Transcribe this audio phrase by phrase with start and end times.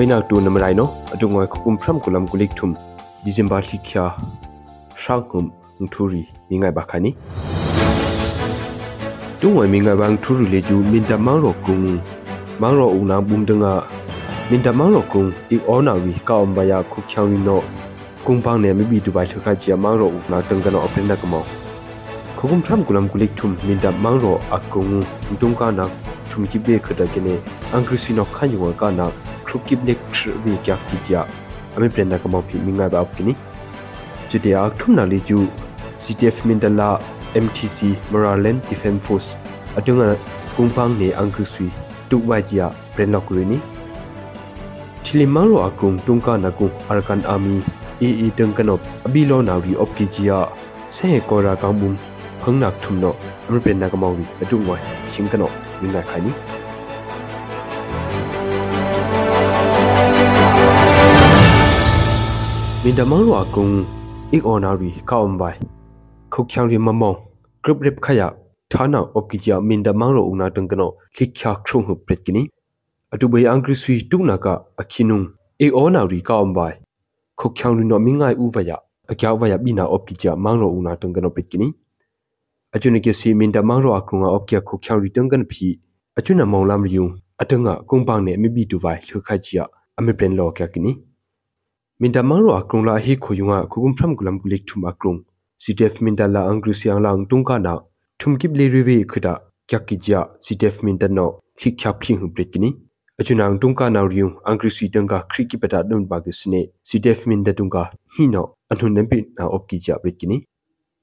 [0.00, 2.72] ခွေးနောက်တူနမရိုင်နောအတုငွေခုမ်ဖရမ်ကုလမ်ကုလိကထုမ်
[3.24, 4.04] ဒီဇင်ဘာလိချာ
[5.02, 5.44] ရှောက်ကုမ်
[5.84, 7.10] ငထူရီမိငိုင်ဘခါနီ
[9.40, 11.76] တုံဝမိငိုင်ဘန်ထူရီလေကျူမင်တမောင်ရောကုံ
[12.60, 13.72] မောင်ရောဦးနာဘုံတငါ
[14.50, 17.60] မင်တမောင်ရောကုံဒီအောနာဝီကောမ်ဘယာခုချောင်းနော
[18.26, 21.42] ကုံပောင်းနေမိဘီဒူဘိုင်ထခါချီမောင်ရောဦးနာတန်ကနောအပင်နကမော
[22.38, 24.84] ခုကုမ်ထမ်ကုလမ်ကုလိကထုမ်မင်တမောင်ရောအကုံ
[25.42, 25.86] တုံကနာ
[26.30, 27.34] ထုမ်ကိဘေခဒကနေ
[27.72, 29.08] အင်္ဂရိစီနောခါယောကနာ
[29.48, 30.14] ခရုကိဒက်ထ
[30.46, 31.20] ရီကက်ကီဂျာ
[31.76, 33.32] အမေပရန်နာကမောဖီမင်္ဂဒါပ်ကိနီ
[34.28, 35.38] ဂျူတေအာထုနာလီဂျူ
[36.02, 36.88] CTF Mindala
[37.44, 37.78] MTC
[38.12, 39.30] Moraland Defense Force
[39.78, 40.06] အတုငါ
[40.56, 41.66] ကုံပန်းနေအန်ကရဆွီ
[42.10, 43.58] တုဝါဂျီယာပရန်လောက်ရီနီ
[45.04, 47.54] ချီလီမန်လိုအကုံတုံကနာကုံအာကန်အာမီ
[48.02, 50.38] အီအီတန်ကနော့အဘီလောနာရီအော့ကီဂျီယာ
[50.94, 51.92] ဆဲကောရာကောင်ဘုံ
[52.40, 56.34] ဖုံနက်ထုံနော့အမပင်နာကမောင်ဝီအတုငွိုင်းရှင်ကနော့မိငါခိုင်နီ
[62.88, 63.84] bin da mang lo akung
[64.32, 65.52] ik onari ka ombai
[66.32, 67.16] khok chang ri mamong
[67.62, 68.32] group rep khaya
[68.72, 71.94] thana op ki ja min da mang lo una tung kano lik chak chung hu
[72.06, 72.46] pret kini
[73.12, 75.26] atu bai angri sui tu na ka akhinung
[75.58, 76.72] ik onari ka ombai
[77.36, 78.76] khok chang ri no mingai u vaya
[79.12, 81.68] akya vaya bina op ki ja mang lo una tung kano pret kini
[82.72, 85.44] achuna ke si min da mang lo akunga op ki khok chang ri tung kan
[85.50, 85.68] phi
[86.16, 89.58] achuna mong lam riung atunga kung bang ne mi bi tu vai thu kha ji
[89.58, 89.64] ya
[89.98, 90.94] ami pen lo kya kini
[92.00, 95.16] minda mangro akrung la hi khoyunga khugum phram gulam gulik thum akrung
[95.62, 97.72] ctf minda la angru siang lang tungka na
[98.22, 99.32] thum kip le rewe khuda
[99.66, 101.26] kya ki ja ctf minda no
[101.60, 102.70] khi khyap khi hu brekini
[103.20, 106.60] achuna ang tungka na riu angru si tanga khri ki pata dum ba ge sne
[106.88, 107.82] ctf minda tungka
[108.16, 110.38] hi no anhun nem pi na op ki ja brekini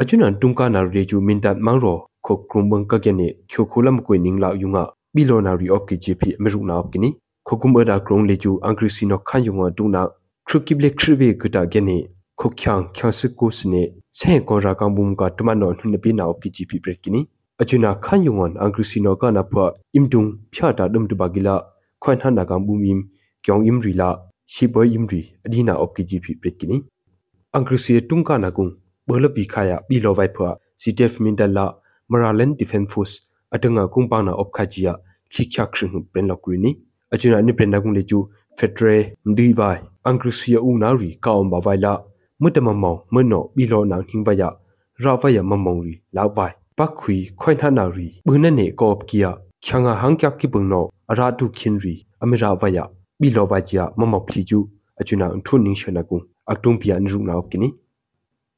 [0.00, 1.92] achuna tungka na re ju minda mangro
[2.26, 6.00] kho krum bang ka ge ne khyo khulam ko ning la yunga bilonari op ki
[6.04, 7.12] ji phi amru na op kini
[7.48, 10.02] khokum ada krong le ju angru si no khan yunga tungna
[10.50, 11.96] ခရုကိဘလက်ခရုဝေကတာဂေနီ
[12.40, 13.82] ခုခ ्यां ခ ्यां စကုစနေ
[14.18, 17.20] ဆေကောရာကံဘုံကတမနောနှနပိနာအပီဂျီပီဘရက်ကီနီ
[17.60, 21.54] အချူနာခန်ယုံဝန်အင်္ဂရစီနောကနာဖွာအင်ဒုံဖျာတာဒုံတဘာဂီလာ
[22.02, 23.00] ခွန်ဟန်နာကံဘုံအင်
[23.44, 24.10] ကျောင်းအင်ရီလာ
[24.52, 26.76] ရှိဘအင်ရီအဒီနာအပီဂျီပီဘရက်ကီနီ
[27.54, 28.66] အင်္ဂရစီတုံကနာကုံ
[29.08, 30.50] ဘောလပီခါယာပီလိုဝိုင်ဖွာ
[30.82, 31.66] CTF မင်တလာ
[32.10, 33.16] မရာလန်ဒီဖ ेंस ဖို့စ်
[33.54, 34.92] အတငါကုံပနာအပခါဂျီယာ
[35.32, 36.70] ခိခ ्यां ခရင်ပရင်လောက်ရီနီ
[37.14, 38.18] အချူနာနိပရင်နာကုံလေချူ
[38.58, 41.94] ဖက်ဒရယ်မဒီဝိုင်အင်္ဂရိစီယူနာရီကောင်ဘဝိုင်လာ
[42.40, 44.42] မွတ်တမမောင်မနောဘီလောနာဟင်းဝယ
[45.02, 49.30] ရာဝယမမောင်ရီလာဝိုင်ပခွီခွိုင်ထနာရီဘုနနေကောပကီယာ
[49.64, 52.78] ချငါဟန်ကကိပုန်နောအရာတုခင်ရီအမရာဝယ
[53.20, 54.58] ဘီလောဝကျမမပလီကျူ
[55.00, 56.16] အချွနာထုန်နင်းရှနာကု
[56.50, 57.68] အတုံပီယန်ရူနာပကီနီ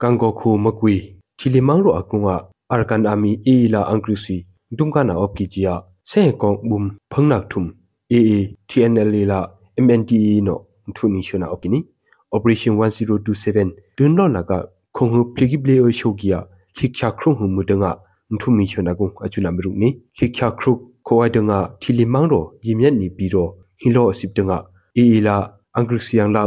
[0.00, 0.94] ကန်ကိုခုမကွီ
[1.38, 2.36] ချီလီမောင်ရောအကုငါ
[2.72, 4.36] အာကန်အမီအီလာအင်္ဂရိစီ
[4.78, 5.74] ဒုံကနာအပကီကျီယာ
[6.08, 7.70] ဆေကောင်ဘုံဖုံနက်ထုမ်
[8.10, 8.38] အေအေ
[8.68, 9.40] TNL လာ
[9.78, 11.84] MNDA no thuni shona opini
[12.32, 14.64] operation 1027 do no naga
[14.94, 16.46] khongu phligi o shogia
[16.78, 17.98] shiksha khru hu mudanga
[18.40, 23.28] thumi shona gung achuna miru ni shiksha khru khowai danga thilimang ro yimyan ni bi
[23.32, 23.44] ro
[23.78, 24.58] hilo sip danga
[24.94, 25.36] eila
[25.74, 26.42] angrisiang la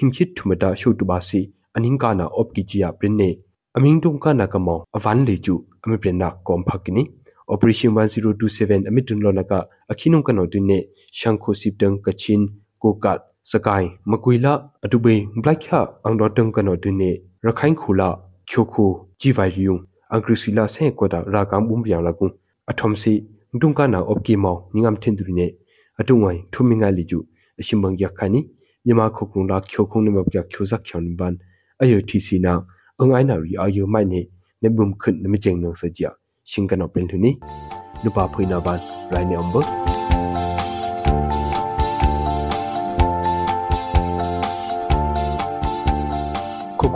[0.00, 3.28] himchit thumada shotu basi aningka na opki chia prinne
[3.76, 5.54] aming tungka na kamo avan leju
[5.84, 7.04] ami prenna kom phakini
[7.52, 9.58] operation 1027 amit dunlo naga
[9.92, 10.78] akhinung kano dunne
[11.18, 12.42] shankho sipdang kachin
[12.82, 13.18] ကိုကတ်
[13.52, 14.52] စကိုင်းမကွေလာ
[14.84, 17.10] အတူပိန်ဘလိုက်ခအောင်တော်တုံကနော်တွင်နေ
[17.44, 18.08] ရခိုင်ခူလာ
[18.50, 18.88] ချိုခို
[19.20, 19.72] ဂျီဗိုင်ယူ
[20.10, 22.26] အင်္ဂရိစီလာဆဲကောတာရာကံဘုံပြောင်လာကု
[22.70, 23.12] အထုံစီ
[23.60, 25.46] ဒုံကနာအော့ကီမောင်ငမ်တင်တွင်နေ
[26.00, 27.18] အတုံဝိုင်ထုမင်းငါလီကျူ
[27.60, 28.40] အရှင်ဘန်ရခနီ
[28.86, 31.34] မြမခုကုံလာချိုခုံနေမပြချိုဇက်ချွန်ဘန်
[31.80, 32.52] အယုတီစီနာ
[33.00, 34.20] အငိုင်းနာရီအယုမိုင်နေ
[34.62, 36.02] နေဘုံခွန်းနမကျင်းနဆကြ
[36.50, 37.30] ရှင်ကနော်ပင်ထုနီ
[38.04, 38.78] လူပါဖိနာဘန်
[39.12, 39.89] ရိုင်းနံဘာ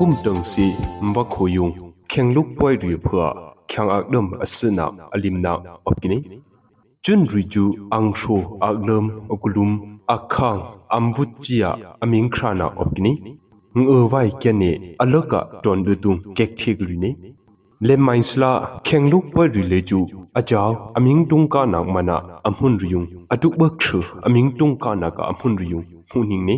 [0.00, 0.66] กุมตังสี
[1.04, 1.70] มวะขยุง
[2.08, 3.24] เข่งลุกป่วยรีเพื่อ
[3.68, 5.52] แข่งอักดมอสนาอลิมนา
[5.86, 6.18] อบกินี
[7.04, 8.20] จุนริจูอังโช
[8.62, 9.70] อักเลมอกุลุม
[10.10, 10.58] อักขัง
[10.94, 11.70] อัมวุจิยา
[12.02, 13.12] อมิงครานาอบกินี
[13.78, 14.70] ငအဝိုင်ကနေ
[15.02, 15.32] အလက
[15.64, 17.10] တွန်ဒူတုံကက်ထီဂရီနေ
[17.86, 18.52] လေမိုင်းစလာ
[18.86, 19.98] ခေင္လုပရီလေကျူ
[20.38, 22.16] အချောင်းအမင်းတုံကနာမနာ
[22.48, 23.02] အမွန်ရီယုံ
[23.34, 23.86] အတုဘခရ
[24.26, 26.56] အမင်းတုံကနာကအမွန်ရီယုံဖူနင်းနေ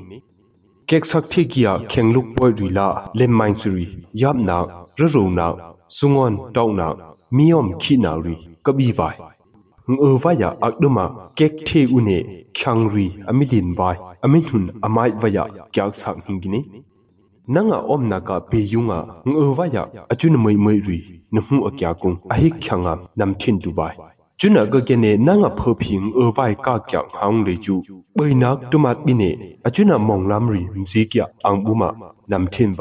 [0.88, 3.86] เก็กสักที่กี้เข่งลุกปอยรีลาเล่มไมน์สุรี
[4.20, 4.56] ยับนา
[4.98, 5.48] ระรูนา
[5.96, 6.88] สุงอนตองนา
[7.36, 8.34] มีอมขีนารี
[8.66, 9.00] กับอีไว
[9.90, 10.98] ငအဝါယအကဒမ
[11.38, 12.18] ကက်ထေဥနေ
[12.56, 15.38] ချန်ရီအမီလင်ဝိုင်အမင်ထွန်းအမိုက်ဝါယ
[15.74, 16.60] ကြောက်ဆောင်ဟင်ကိနေ
[17.54, 18.98] နငါအုံနာကပေယုငါ
[19.28, 19.76] ငအဝါယ
[20.12, 20.96] အချွန်းမွေမွေရီ
[21.36, 23.96] နမှုအကြကုံအဟိခ ्याङा နမ်ထင်တူဝိုင်
[24.40, 27.76] จุนก็เกเนนางเพอพิงเออไวกากยังหางเลยจู
[28.14, 29.22] เบยนักตุมาบิเน
[29.64, 31.88] อจุนมองลำรีมซีกยอังบุมา
[32.30, 32.78] นำเทนไ